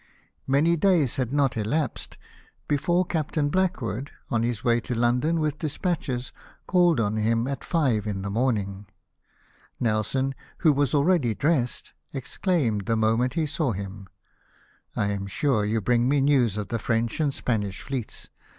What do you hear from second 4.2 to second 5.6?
on his way to London with